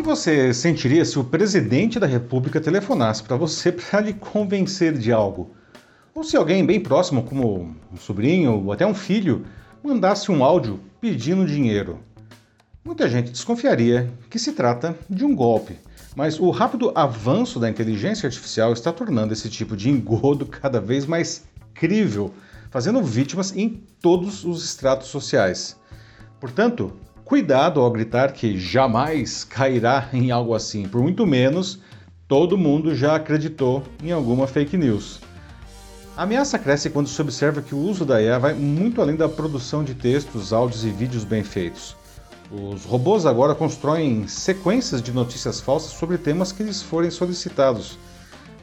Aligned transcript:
que 0.00 0.06
você 0.06 0.54
sentiria 0.54 1.04
se 1.04 1.18
o 1.18 1.24
presidente 1.24 2.00
da 2.00 2.06
República 2.06 2.58
telefonasse 2.58 3.22
para 3.22 3.36
você 3.36 3.70
para 3.70 4.00
lhe 4.00 4.14
convencer 4.14 4.96
de 4.96 5.12
algo? 5.12 5.50
Ou 6.14 6.24
se 6.24 6.38
alguém 6.38 6.64
bem 6.64 6.80
próximo, 6.80 7.22
como 7.22 7.76
um 7.92 7.96
sobrinho 7.98 8.64
ou 8.64 8.72
até 8.72 8.86
um 8.86 8.94
filho, 8.94 9.44
mandasse 9.84 10.32
um 10.32 10.42
áudio 10.42 10.80
pedindo 11.02 11.46
dinheiro? 11.46 11.98
Muita 12.82 13.10
gente 13.10 13.30
desconfiaria 13.30 14.10
que 14.30 14.38
se 14.38 14.52
trata 14.52 14.96
de 15.08 15.22
um 15.22 15.34
golpe, 15.36 15.76
mas 16.16 16.40
o 16.40 16.48
rápido 16.48 16.92
avanço 16.94 17.60
da 17.60 17.68
inteligência 17.68 18.26
artificial 18.26 18.72
está 18.72 18.90
tornando 18.90 19.34
esse 19.34 19.50
tipo 19.50 19.76
de 19.76 19.90
engodo 19.90 20.46
cada 20.48 20.80
vez 20.80 21.04
mais 21.04 21.44
crível, 21.74 22.32
fazendo 22.70 23.02
vítimas 23.02 23.54
em 23.54 23.82
todos 24.00 24.46
os 24.46 24.64
estratos 24.64 25.08
sociais. 25.08 25.76
Portanto, 26.40 26.90
Cuidado 27.30 27.80
ao 27.80 27.88
gritar 27.92 28.32
que 28.32 28.58
jamais 28.58 29.44
cairá 29.44 30.08
em 30.12 30.32
algo 30.32 30.52
assim, 30.52 30.88
por 30.88 31.00
muito 31.00 31.24
menos 31.24 31.78
todo 32.26 32.58
mundo 32.58 32.92
já 32.92 33.14
acreditou 33.14 33.84
em 34.02 34.10
alguma 34.10 34.48
fake 34.48 34.76
news. 34.76 35.20
A 36.16 36.24
ameaça 36.24 36.58
cresce 36.58 36.90
quando 36.90 37.08
se 37.08 37.22
observa 37.22 37.62
que 37.62 37.72
o 37.72 37.78
uso 37.78 38.04
da 38.04 38.20
IA 38.20 38.36
vai 38.36 38.52
muito 38.52 39.00
além 39.00 39.14
da 39.14 39.28
produção 39.28 39.84
de 39.84 39.94
textos, 39.94 40.52
áudios 40.52 40.84
e 40.84 40.90
vídeos 40.90 41.22
bem 41.22 41.44
feitos. 41.44 41.94
Os 42.50 42.84
robôs 42.84 43.24
agora 43.24 43.54
constroem 43.54 44.26
sequências 44.26 45.00
de 45.00 45.12
notícias 45.12 45.60
falsas 45.60 45.92
sobre 45.92 46.18
temas 46.18 46.50
que 46.50 46.64
lhes 46.64 46.82
forem 46.82 47.12
solicitados. 47.12 47.96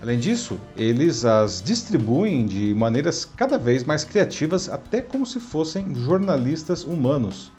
Além 0.01 0.19
disso, 0.19 0.59
eles 0.75 1.23
as 1.23 1.61
distribuem 1.61 2.45
de 2.45 2.73
maneiras 2.73 3.23
cada 3.23 3.57
vez 3.57 3.85
mais 3.85 4.03
criativas, 4.03 4.67
até 4.67 5.01
como 5.01 5.25
se 5.25 5.39
fossem 5.39 5.95
jornalistas 5.95 6.83
humanos. 6.83 7.55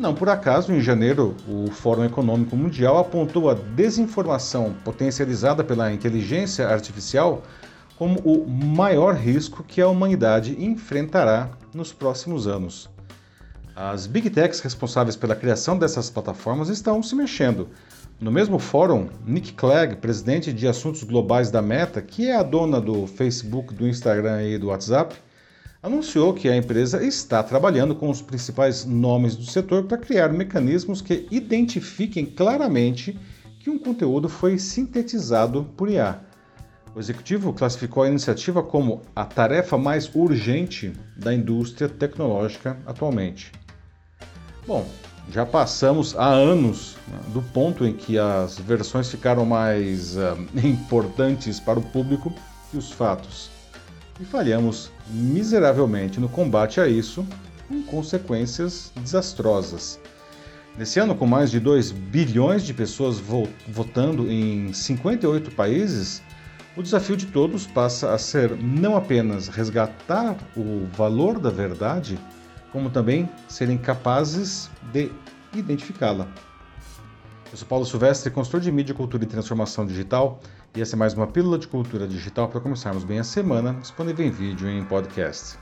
Não 0.00 0.14
por 0.14 0.30
acaso, 0.30 0.72
em 0.72 0.80
janeiro, 0.80 1.36
o 1.46 1.70
Fórum 1.70 2.06
Econômico 2.06 2.56
Mundial 2.56 2.96
apontou 2.96 3.50
a 3.50 3.54
desinformação 3.54 4.74
potencializada 4.82 5.62
pela 5.62 5.92
inteligência 5.92 6.66
artificial 6.66 7.42
como 7.98 8.18
o 8.20 8.48
maior 8.48 9.14
risco 9.14 9.62
que 9.62 9.78
a 9.78 9.86
humanidade 9.86 10.56
enfrentará 10.58 11.50
nos 11.74 11.92
próximos 11.92 12.46
anos. 12.46 12.88
As 13.76 14.06
Big 14.06 14.30
Techs 14.30 14.60
responsáveis 14.60 15.16
pela 15.16 15.36
criação 15.36 15.76
dessas 15.76 16.08
plataformas 16.08 16.70
estão 16.70 17.02
se 17.02 17.14
mexendo. 17.14 17.68
No 18.18 18.32
mesmo 18.32 18.58
fórum, 18.58 19.10
Nick 19.26 19.52
Clegg, 19.52 19.96
presidente 19.96 20.50
de 20.50 20.66
assuntos 20.66 21.02
globais 21.02 21.50
da 21.50 21.60
Meta, 21.60 22.00
que 22.00 22.26
é 22.26 22.36
a 22.36 22.42
dona 22.42 22.80
do 22.80 23.06
Facebook, 23.06 23.74
do 23.74 23.86
Instagram 23.86 24.44
e 24.44 24.56
do 24.56 24.68
WhatsApp, 24.68 25.14
anunciou 25.82 26.34
que 26.34 26.48
a 26.48 26.56
empresa 26.56 27.02
está 27.02 27.42
trabalhando 27.42 27.94
com 27.94 28.10
os 28.10 28.20
principais 28.20 28.84
nomes 28.84 29.34
do 29.34 29.44
setor 29.44 29.84
para 29.84 29.98
criar 29.98 30.30
mecanismos 30.30 31.00
que 31.00 31.26
identifiquem 31.30 32.26
claramente 32.26 33.18
que 33.58 33.70
um 33.70 33.78
conteúdo 33.78 34.28
foi 34.28 34.58
sintetizado 34.58 35.64
por 35.76 35.88
IA. 35.88 36.20
O 36.94 36.98
executivo 36.98 37.52
classificou 37.52 38.02
a 38.02 38.08
iniciativa 38.08 38.62
como 38.62 39.00
a 39.14 39.24
tarefa 39.24 39.78
mais 39.78 40.10
urgente 40.14 40.92
da 41.16 41.32
indústria 41.32 41.88
tecnológica 41.88 42.76
atualmente. 42.84 43.52
Bom, 44.66 44.86
já 45.30 45.46
passamos 45.46 46.16
há 46.18 46.26
anos 46.26 46.96
né, 47.06 47.18
do 47.32 47.40
ponto 47.40 47.86
em 47.86 47.92
que 47.92 48.18
as 48.18 48.58
versões 48.58 49.08
ficaram 49.08 49.46
mais 49.46 50.16
uh, 50.16 50.36
importantes 50.66 51.60
para 51.60 51.78
o 51.78 51.82
público 51.82 52.34
que 52.70 52.76
os 52.76 52.90
fatos 52.90 53.59
e 54.20 54.24
falhamos 54.24 54.90
miseravelmente 55.08 56.20
no 56.20 56.28
combate 56.28 56.80
a 56.80 56.86
isso, 56.86 57.26
com 57.66 57.82
consequências 57.82 58.92
desastrosas. 58.96 59.98
Nesse 60.76 61.00
ano, 61.00 61.14
com 61.14 61.26
mais 61.26 61.50
de 61.50 61.58
2 61.58 61.90
bilhões 61.90 62.62
de 62.62 62.74
pessoas 62.74 63.20
votando 63.68 64.30
em 64.30 64.72
58 64.72 65.50
países, 65.52 66.22
o 66.76 66.82
desafio 66.82 67.16
de 67.16 67.26
todos 67.26 67.66
passa 67.66 68.12
a 68.12 68.18
ser 68.18 68.56
não 68.56 68.96
apenas 68.96 69.48
resgatar 69.48 70.36
o 70.56 70.86
valor 70.96 71.38
da 71.38 71.50
verdade, 71.50 72.18
como 72.72 72.90
também 72.90 73.28
serem 73.48 73.76
capazes 73.76 74.70
de 74.92 75.10
identificá-la. 75.54 76.28
Eu 77.50 77.56
sou 77.56 77.66
Paulo 77.66 77.84
Silvestre, 77.84 78.30
consultor 78.30 78.60
de 78.60 78.70
mídia, 78.70 78.94
cultura 78.94 79.24
e 79.24 79.26
transformação 79.26 79.84
digital, 79.84 80.40
e 80.74 80.80
essa 80.80 80.94
é 80.94 80.98
mais 80.98 81.14
uma 81.14 81.26
pílula 81.26 81.58
de 81.58 81.66
cultura 81.66 82.06
digital 82.06 82.48
para 82.48 82.60
começarmos 82.60 83.02
bem 83.02 83.18
a 83.18 83.24
semana, 83.24 83.74
disponível 83.74 84.24
em 84.24 84.30
vídeo 84.30 84.68
e 84.68 84.78
em 84.78 84.84
podcast. 84.84 85.58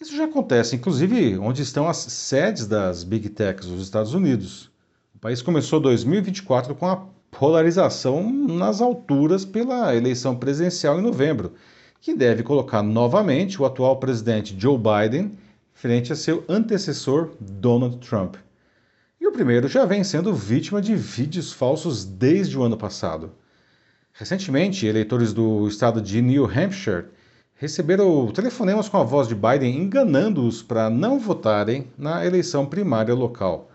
Isso 0.00 0.16
já 0.16 0.24
acontece, 0.24 0.74
inclusive, 0.74 1.38
onde 1.38 1.62
estão 1.62 1.88
as 1.88 1.98
sedes 1.98 2.66
das 2.66 3.04
Big 3.04 3.28
Techs, 3.28 3.68
os 3.68 3.82
Estados 3.82 4.12
Unidos. 4.12 4.70
O 5.14 5.18
país 5.18 5.40
começou 5.40 5.78
2024 5.78 6.74
com 6.74 6.88
a 6.88 7.06
polarização 7.30 8.28
nas 8.32 8.80
alturas 8.80 9.44
pela 9.44 9.94
eleição 9.94 10.34
presidencial 10.34 10.98
em 10.98 11.02
novembro, 11.02 11.52
que 12.00 12.12
deve 12.12 12.42
colocar 12.42 12.82
novamente 12.82 13.60
o 13.62 13.64
atual 13.64 13.98
presidente 13.98 14.56
Joe 14.58 14.78
Biden 14.78 15.38
frente 15.72 16.12
a 16.12 16.16
seu 16.16 16.42
antecessor 16.48 17.30
Donald 17.38 17.98
Trump. 17.98 18.34
E 19.20 19.28
o 19.28 19.32
primeiro 19.32 19.68
já 19.68 19.84
vem 19.84 20.02
sendo 20.02 20.34
vítima 20.34 20.82
de 20.82 20.96
vídeos 20.96 21.52
falsos 21.52 22.04
desde 22.04 22.58
o 22.58 22.62
ano 22.62 22.76
passado. 22.76 23.30
Recentemente, 24.12 24.86
eleitores 24.86 25.32
do 25.32 25.66
estado 25.66 26.00
de 26.00 26.20
New 26.20 26.44
Hampshire 26.44 27.06
receberam 27.54 28.30
telefonemas 28.32 28.88
com 28.88 28.96
a 28.96 29.04
voz 29.04 29.28
de 29.28 29.34
Biden 29.34 29.76
enganando-os 29.76 30.62
para 30.62 30.88
não 30.88 31.18
votarem 31.18 31.88
na 31.96 32.24
eleição 32.24 32.64
primária 32.66 33.14
local. 33.14 33.70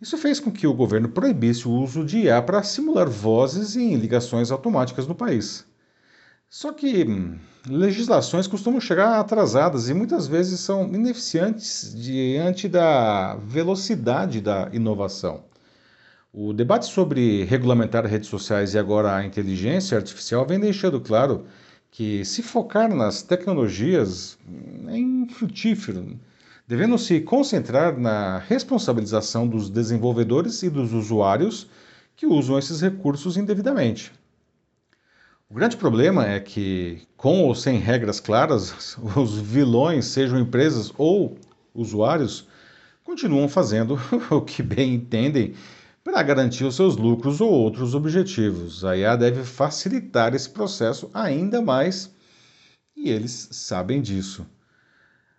Isso 0.00 0.18
fez 0.18 0.38
com 0.38 0.50
que 0.50 0.66
o 0.66 0.74
governo 0.74 1.08
proibisse 1.08 1.66
o 1.66 1.72
uso 1.72 2.04
de 2.04 2.18
IA 2.18 2.42
para 2.42 2.62
simular 2.62 3.08
vozes 3.08 3.76
em 3.76 3.96
ligações 3.96 4.50
automáticas 4.50 5.06
no 5.06 5.14
país. 5.14 5.66
Só 6.50 6.72
que 6.72 7.04
hum, 7.04 7.38
legislações 7.66 8.46
costumam 8.46 8.80
chegar 8.80 9.18
atrasadas 9.18 9.88
e 9.88 9.94
muitas 9.94 10.26
vezes 10.26 10.60
são 10.60 10.86
ineficientes 10.88 11.94
diante 11.94 12.68
da 12.68 13.36
velocidade 13.36 14.40
da 14.40 14.68
inovação. 14.72 15.44
O 16.36 16.52
debate 16.52 16.86
sobre 16.86 17.44
regulamentar 17.44 18.04
redes 18.04 18.28
sociais 18.28 18.74
e 18.74 18.78
agora 18.78 19.14
a 19.14 19.24
inteligência 19.24 19.96
artificial 19.96 20.44
vem 20.44 20.58
deixando 20.58 21.00
claro 21.00 21.46
que 21.92 22.24
se 22.24 22.42
focar 22.42 22.92
nas 22.92 23.22
tecnologias 23.22 24.36
é 24.88 24.98
infrutífero, 24.98 26.18
devendo 26.66 26.98
se 26.98 27.20
concentrar 27.20 27.96
na 27.96 28.38
responsabilização 28.38 29.46
dos 29.46 29.70
desenvolvedores 29.70 30.64
e 30.64 30.68
dos 30.68 30.92
usuários 30.92 31.68
que 32.16 32.26
usam 32.26 32.58
esses 32.58 32.80
recursos 32.80 33.36
indevidamente. 33.36 34.10
O 35.48 35.54
grande 35.54 35.76
problema 35.76 36.26
é 36.26 36.40
que, 36.40 37.02
com 37.16 37.44
ou 37.44 37.54
sem 37.54 37.78
regras 37.78 38.18
claras, 38.18 38.98
os 39.14 39.38
vilões, 39.38 40.06
sejam 40.06 40.40
empresas 40.40 40.92
ou 40.98 41.38
usuários, 41.72 42.48
continuam 43.04 43.48
fazendo 43.48 43.96
o 44.32 44.40
que 44.40 44.64
bem 44.64 44.94
entendem 44.94 45.54
para 46.04 46.22
garantir 46.22 46.64
os 46.64 46.76
seus 46.76 46.96
lucros 46.96 47.40
ou 47.40 47.50
outros 47.50 47.94
objetivos. 47.94 48.84
A 48.84 48.94
IA 48.94 49.16
deve 49.16 49.42
facilitar 49.42 50.34
esse 50.34 50.50
processo 50.50 51.10
ainda 51.14 51.62
mais 51.62 52.14
e 52.94 53.10
eles 53.10 53.48
sabem 53.50 54.02
disso. 54.02 54.46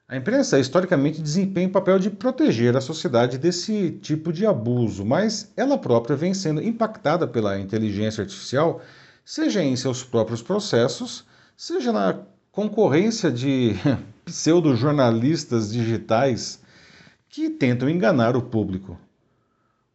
A 0.08 0.18
imprensa 0.18 0.59
historicamente 0.59 1.22
desempenha 1.22 1.68
o 1.68 1.72
papel 1.72 1.98
de 1.98 2.09
proteger 2.09 2.75
a 2.75 2.81
sociedade 2.81 3.38
desse 3.38 3.92
tipo 3.92 4.34
de 4.34 4.46
abuso, 4.46 5.06
mas 5.06 5.52
ela 5.56 5.78
própria 5.78 6.16
vem 6.16 6.34
sendo 6.34 6.62
impactada 6.62 7.28
pela 7.28 7.59
inteligência 7.59 8.22
artificial, 8.22 8.81
seja 9.24 9.64
em 9.64 9.75
seus 9.75 10.04
próprios 10.04 10.44
processos, 10.44 11.25
seja 11.58 11.92
na 11.92 12.20
concorrência 12.52 13.31
de 13.31 13.74
pseudo-jornalistas 14.25 15.72
digitais 15.72 16.59
que 17.28 17.50
tentam 17.50 17.90
enganar 17.90 18.36
o 18.36 18.44
público. 18.44 19.00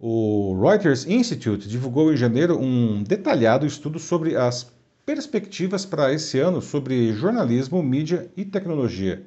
O 0.03 0.59
Reuters 0.59 1.07
Institute 1.07 1.69
divulgou 1.69 2.11
em 2.11 2.17
janeiro 2.17 2.59
um 2.59 3.03
detalhado 3.03 3.67
estudo 3.67 3.99
sobre 3.99 4.35
as 4.35 4.73
perspectivas 5.05 5.85
para 5.85 6.11
esse 6.11 6.39
ano 6.39 6.63
sobre 6.63 7.13
jornalismo, 7.13 7.83
mídia 7.83 8.33
e 8.35 8.43
tecnologia. 8.43 9.23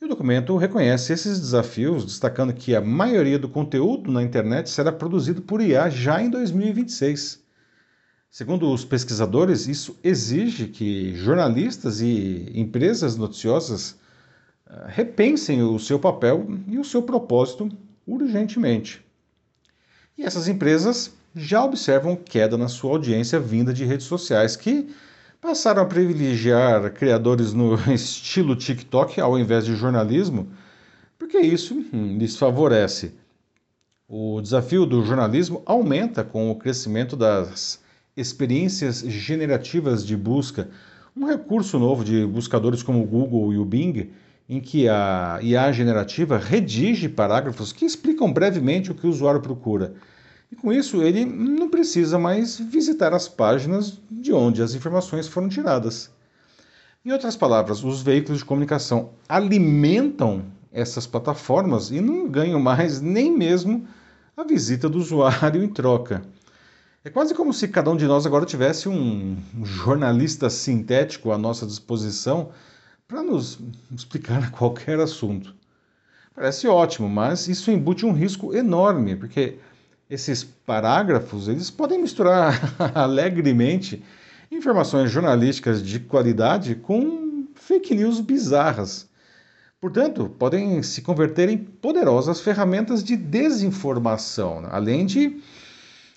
E 0.00 0.04
o 0.04 0.08
documento 0.08 0.56
reconhece 0.56 1.12
esses 1.12 1.40
desafios, 1.40 2.04
destacando 2.04 2.52
que 2.52 2.76
a 2.76 2.80
maioria 2.80 3.40
do 3.40 3.48
conteúdo 3.48 4.12
na 4.12 4.22
internet 4.22 4.70
será 4.70 4.92
produzido 4.92 5.42
por 5.42 5.60
IA 5.60 5.90
já 5.90 6.22
em 6.22 6.30
2026. 6.30 7.42
Segundo 8.30 8.72
os 8.72 8.84
pesquisadores, 8.84 9.66
isso 9.66 9.98
exige 10.04 10.68
que 10.68 11.16
jornalistas 11.16 12.00
e 12.00 12.52
empresas 12.54 13.16
noticiosas 13.16 13.98
eh, 14.64 14.84
repensem 14.86 15.60
o 15.60 15.76
seu 15.76 15.98
papel 15.98 16.46
e 16.68 16.78
o 16.78 16.84
seu 16.84 17.02
propósito 17.02 17.68
urgentemente. 18.06 19.07
E 20.18 20.24
essas 20.24 20.48
empresas 20.48 21.12
já 21.32 21.64
observam 21.64 22.16
queda 22.16 22.58
na 22.58 22.66
sua 22.66 22.90
audiência 22.90 23.38
vinda 23.38 23.72
de 23.72 23.84
redes 23.84 24.06
sociais, 24.06 24.56
que 24.56 24.88
passaram 25.40 25.80
a 25.80 25.86
privilegiar 25.86 26.92
criadores 26.92 27.52
no 27.52 27.76
estilo 27.94 28.56
TikTok 28.56 29.20
ao 29.20 29.38
invés 29.38 29.64
de 29.64 29.76
jornalismo, 29.76 30.48
porque 31.16 31.38
isso 31.38 31.74
hum, 31.92 32.18
lhes 32.18 32.36
favorece. 32.36 33.14
O 34.08 34.40
desafio 34.40 34.84
do 34.84 35.04
jornalismo 35.04 35.62
aumenta 35.64 36.24
com 36.24 36.50
o 36.50 36.56
crescimento 36.56 37.14
das 37.14 37.80
experiências 38.16 39.02
generativas 39.02 40.04
de 40.04 40.16
busca, 40.16 40.68
um 41.16 41.26
recurso 41.26 41.78
novo 41.78 42.02
de 42.02 42.26
buscadores 42.26 42.82
como 42.82 43.02
o 43.02 43.06
Google 43.06 43.52
e 43.52 43.58
o 43.58 43.64
Bing, 43.64 44.10
em 44.48 44.60
que 44.60 44.88
a 44.88 45.38
IA 45.42 45.70
generativa 45.72 46.38
redige 46.38 47.08
parágrafos 47.08 47.72
que 47.72 47.84
explicam 47.84 48.32
brevemente 48.32 48.90
o 48.90 48.94
que 48.94 49.06
o 49.06 49.10
usuário 49.10 49.40
procura. 49.40 49.94
E 50.50 50.56
com 50.56 50.72
isso, 50.72 51.02
ele 51.02 51.26
não 51.26 51.68
precisa 51.68 52.18
mais 52.18 52.58
visitar 52.58 53.12
as 53.12 53.28
páginas 53.28 54.00
de 54.10 54.32
onde 54.32 54.62
as 54.62 54.74
informações 54.74 55.28
foram 55.28 55.48
tiradas. 55.48 56.10
Em 57.04 57.12
outras 57.12 57.36
palavras, 57.36 57.84
os 57.84 58.02
veículos 58.02 58.38
de 58.38 58.44
comunicação 58.44 59.10
alimentam 59.28 60.46
essas 60.72 61.06
plataformas 61.06 61.90
e 61.90 62.00
não 62.00 62.28
ganham 62.28 62.60
mais 62.60 63.00
nem 63.00 63.36
mesmo 63.36 63.86
a 64.36 64.44
visita 64.44 64.88
do 64.88 64.98
usuário 64.98 65.62
em 65.62 65.68
troca. 65.68 66.22
É 67.04 67.10
quase 67.10 67.34
como 67.34 67.52
se 67.52 67.68
cada 67.68 67.90
um 67.90 67.96
de 67.96 68.06
nós 68.06 68.26
agora 68.26 68.46
tivesse 68.46 68.88
um 68.88 69.36
jornalista 69.62 70.48
sintético 70.48 71.32
à 71.32 71.38
nossa 71.38 71.66
disposição 71.66 72.50
para 73.08 73.22
nos 73.22 73.58
explicar 73.90 74.50
qualquer 74.52 75.00
assunto. 75.00 75.54
Parece 76.34 76.68
ótimo, 76.68 77.08
mas 77.08 77.48
isso 77.48 77.70
embute 77.70 78.04
um 78.04 78.12
risco 78.12 78.54
enorme, 78.54 79.16
porque 79.16 79.56
esses 80.10 80.44
parágrafos 80.44 81.48
eles 81.48 81.70
podem 81.70 82.00
misturar 82.00 82.54
alegremente 82.94 84.04
informações 84.52 85.10
jornalísticas 85.10 85.82
de 85.82 85.98
qualidade 85.98 86.74
com 86.74 87.46
fake 87.54 87.94
news 87.94 88.20
bizarras. 88.20 89.08
Portanto, 89.80 90.28
podem 90.38 90.82
se 90.82 91.00
converter 91.02 91.48
em 91.48 91.56
poderosas 91.56 92.40
ferramentas 92.40 93.02
de 93.02 93.16
desinformação, 93.16 94.66
além 94.70 95.06
de 95.06 95.40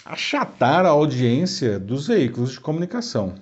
achatar 0.04 0.86
a 0.86 0.90
audiência 0.90 1.80
dos 1.80 2.08
veículos 2.08 2.52
de 2.52 2.60
comunicação. 2.60 3.36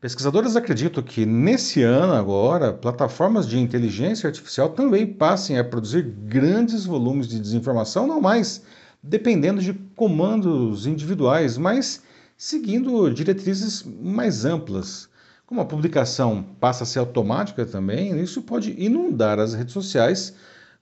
Pesquisadores 0.00 0.54
acreditam 0.54 1.02
que 1.02 1.26
nesse 1.26 1.82
ano 1.82 2.12
agora, 2.12 2.72
plataformas 2.72 3.48
de 3.48 3.58
inteligência 3.58 4.28
artificial 4.28 4.68
também 4.68 5.04
passem 5.04 5.58
a 5.58 5.64
produzir 5.64 6.02
grandes 6.02 6.84
volumes 6.84 7.26
de 7.26 7.40
desinformação, 7.40 8.06
não 8.06 8.20
mais 8.20 8.62
dependendo 9.02 9.60
de 9.60 9.74
comandos 9.96 10.86
individuais, 10.86 11.58
mas 11.58 12.00
seguindo 12.36 13.10
diretrizes 13.10 13.82
mais 13.82 14.44
amplas. 14.44 15.08
Como 15.44 15.60
a 15.60 15.64
publicação 15.64 16.44
passa 16.60 16.84
a 16.84 16.86
ser 16.86 17.00
automática 17.00 17.66
também, 17.66 18.22
isso 18.22 18.42
pode 18.42 18.80
inundar 18.80 19.40
as 19.40 19.52
redes 19.52 19.72
sociais 19.74 20.32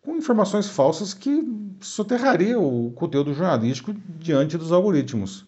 com 0.02 0.14
informações 0.14 0.68
falsas 0.68 1.14
que 1.14 1.42
soterraria 1.80 2.60
o 2.60 2.90
conteúdo 2.90 3.32
jornalístico 3.32 3.94
diante 4.18 4.58
dos 4.58 4.72
algoritmos. 4.72 5.45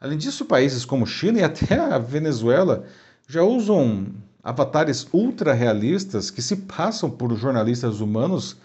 Além 0.00 0.16
disso, 0.16 0.46
países 0.46 0.86
como 0.86 1.06
China 1.06 1.40
e 1.40 1.42
até 1.44 1.78
a 1.78 1.98
Venezuela 1.98 2.86
já 3.28 3.42
usam 3.42 4.06
avatares 4.42 5.06
ultra 5.12 5.52
realistas 5.52 6.30
que 6.30 6.40
se 6.40 6.56
passam 6.56 7.10
por 7.10 7.36
jornalistas 7.36 8.00
humanos 8.00 8.56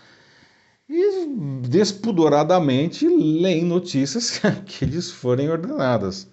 e 0.87 1.27
despudoradamente 1.67 3.05
leem 3.05 3.65
notícias 3.65 4.39
que 4.65 4.85
lhes 4.85 5.11
forem 5.11 5.49
ordenadas. 5.49 6.25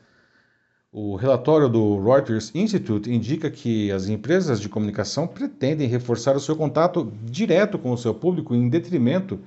O 0.93 1.17
relatório 1.17 1.69
do 1.69 2.01
Reuters 2.01 2.53
Institute 2.55 3.11
indica 3.11 3.51
que 3.51 3.91
as 3.91 4.07
empresas 4.07 4.61
de 4.61 4.69
comunicação 4.69 5.27
pretendem 5.27 5.89
reforçar 5.89 6.37
o 6.37 6.41
seu 6.41 6.55
contato 6.55 7.13
direto 7.25 7.77
com 7.77 7.91
o 7.91 7.99
seu 7.99 8.15
público 8.15 8.55
em 8.55 8.69
detrimento 8.69 9.41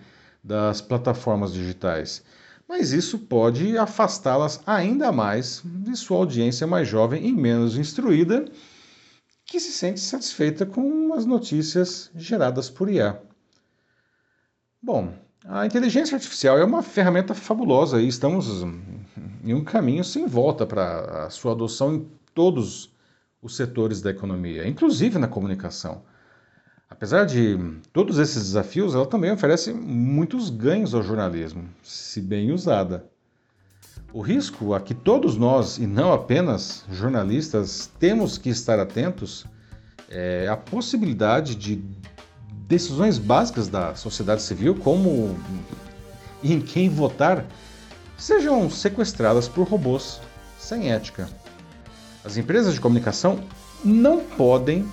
das 0.43 0.81
plataformas 0.81 1.53
digitais 1.53 2.23
mas 2.67 2.91
isso 2.91 3.19
pode 3.19 3.77
afastá-las 3.77 4.61
ainda 4.65 5.11
mais 5.11 5.61
de 5.63 5.95
sua 5.95 6.17
audiência 6.17 6.65
mais 6.65 6.87
jovem 6.87 7.27
e 7.27 7.31
menos 7.31 7.77
instruída, 7.77 8.45
que 9.45 9.59
se 9.59 9.71
sente 9.71 9.99
satisfeita 9.99 10.65
com 10.65 11.13
as 11.13 11.25
notícias 11.25 12.09
geradas 12.15 12.69
por 12.69 12.89
IA. 12.89 13.21
Bom, 14.81 15.13
a 15.45 15.65
inteligência 15.65 16.15
artificial 16.15 16.57
é 16.57 16.63
uma 16.63 16.81
ferramenta 16.81 17.35
fabulosa 17.35 18.01
e 18.01 18.07
estamos 18.07 18.63
em 19.43 19.53
um 19.53 19.63
caminho 19.63 20.03
sem 20.03 20.25
volta 20.25 20.65
para 20.65 21.25
a 21.25 21.29
sua 21.29 21.51
adoção 21.51 21.93
em 21.93 22.09
todos 22.33 22.91
os 23.41 23.55
setores 23.55 24.01
da 24.01 24.09
economia, 24.09 24.67
inclusive 24.67 25.19
na 25.19 25.27
comunicação. 25.27 26.01
Apesar 26.89 27.25
de 27.25 27.57
todos 27.91 28.19
esses 28.19 28.43
desafios, 28.43 28.93
ela 28.93 29.05
também 29.05 29.31
oferece 29.31 29.73
muitos 29.73 30.49
ganhos 30.49 30.93
ao 30.93 31.01
jornalismo, 31.01 31.67
se 31.83 32.21
bem 32.21 32.51
usada. 32.51 33.05
O 34.13 34.21
risco 34.21 34.73
a 34.73 34.79
que 34.79 34.93
todos 34.93 35.35
nós, 35.35 35.77
e 35.77 35.87
não 35.87 36.13
apenas 36.13 36.85
jornalistas, 36.91 37.89
temos 37.99 38.37
que 38.37 38.49
estar 38.49 38.79
atentos 38.79 39.45
é 40.09 40.47
a 40.47 40.55
possibilidade 40.55 41.55
de 41.55 41.83
decisões 42.67 43.17
básicas 43.17 43.67
da 43.67 43.95
sociedade 43.95 44.41
civil, 44.41 44.75
como 44.75 45.37
em 46.43 46.61
quem 46.61 46.89
votar, 46.89 47.45
sejam 48.17 48.69
sequestradas 48.69 49.47
por 49.47 49.67
robôs 49.67 50.21
sem 50.59 50.91
ética. 50.91 51.27
As 52.23 52.37
empresas 52.37 52.73
de 52.73 52.79
comunicação 52.79 53.39
não 53.83 54.19
podem 54.21 54.87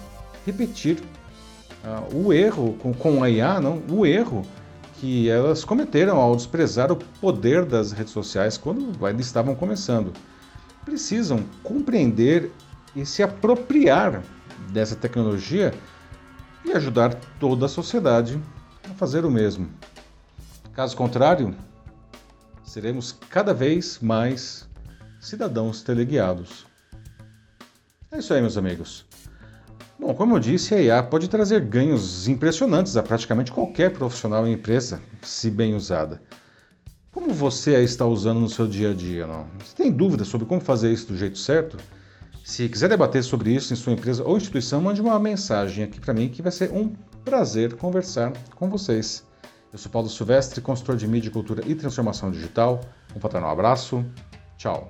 repetir 0.45 1.03
uh, 1.85 2.17
o 2.17 2.33
erro 2.33 2.75
com, 2.75 2.93
com 2.93 3.23
a 3.23 3.31
IA, 3.31 3.61
não, 3.61 3.83
o 3.89 4.07
erro 4.07 4.43
que 5.01 5.29
elas 5.29 5.65
cometeram 5.65 6.17
ao 6.17 6.37
desprezar 6.37 6.93
o 6.93 6.97
poder 6.97 7.65
das 7.65 7.91
redes 7.91 8.13
sociais 8.13 8.57
quando 8.57 9.05
ainda 9.05 9.21
estavam 9.21 9.55
começando. 9.55 10.13
Precisam 10.85 11.45
compreender 11.63 12.53
e 12.95 13.05
se 13.05 13.23
apropriar 13.23 14.23
dessa 14.73 14.95
tecnologia 14.95 15.75
e 16.65 16.73
ajudar 16.73 17.15
toda 17.41 17.67
a 17.67 17.69
sociedade 17.69 18.41
a 18.89 18.95
fazer 18.95 19.25
o 19.25 19.31
mesmo. 19.31 19.69
Caso 20.73 20.97
contrário, 20.97 21.55
seremos 22.65 23.13
cada 23.29 23.53
vez 23.53 23.99
mais 24.01 24.69
cidadãos 25.21 25.83
teleguiados. 25.83 26.65
É 28.11 28.19
isso 28.19 28.33
aí, 28.33 28.41
meus 28.41 28.57
amigos. 28.57 29.05
Bom, 30.03 30.15
como 30.15 30.35
eu 30.35 30.41
disse, 30.41 30.75
a 30.75 30.83
IA 30.83 31.01
pode 31.01 31.29
trazer 31.29 31.61
ganhos 31.61 32.27
impressionantes 32.27 32.97
a 32.97 33.05
praticamente 33.05 33.53
qualquer 33.53 33.93
profissional 33.93 34.45
em 34.45 34.55
empresa, 34.55 35.01
se 35.23 35.49
bem 35.49 35.77
usada. 35.77 36.21
Como 37.13 37.33
você 37.33 37.77
a 37.77 37.81
está 37.81 38.05
usando 38.05 38.41
no 38.41 38.49
seu 38.49 38.67
dia 38.67 38.91
a 38.91 38.95
dia? 38.95 39.29
Não? 39.29 39.47
Você 39.65 39.77
tem 39.77 39.93
dúvidas 39.93 40.27
sobre 40.27 40.45
como 40.45 40.61
fazer 40.61 40.93
isso 40.93 41.07
do 41.07 41.17
jeito 41.17 41.39
certo? 41.39 41.77
Se 42.45 42.69
quiser 42.69 42.89
debater 42.89 43.23
sobre 43.23 43.55
isso 43.55 43.73
em 43.73 43.77
sua 43.77 43.93
empresa 43.93 44.25
ou 44.25 44.37
instituição, 44.37 44.81
mande 44.81 45.01
uma 45.01 45.17
mensagem 45.21 45.85
aqui 45.85 46.01
para 46.01 46.13
mim 46.13 46.29
que 46.29 46.43
vai 46.43 46.51
ser 46.51 46.73
um 46.73 46.93
prazer 47.25 47.75
conversar 47.75 48.33
com 48.57 48.69
vocês. 48.69 49.25
Eu 49.73 49.79
sou 49.79 49.93
Paulo 49.93 50.09
Silvestre, 50.09 50.61
consultor 50.61 50.97
de 50.97 51.07
mídia, 51.07 51.31
cultura 51.31 51.63
e 51.65 51.77
transformação 51.77 52.29
digital. 52.29 52.81
Um 53.15 53.21
fraternal 53.21 53.51
abraço. 53.51 54.05
Tchau. 54.59 54.89